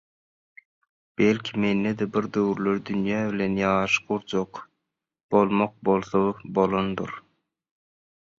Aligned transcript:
Belki, 1.21 1.59
mende-de 1.63 2.07
bir 2.15 2.27
döwürler 2.37 2.79
dünýe 2.91 3.19
bilen 3.35 3.59
ýaryş 3.61 3.99
gurjak 4.09 4.63
bolmak 5.37 5.77
bolsa 5.91 6.25
bolandyr. 6.59 7.15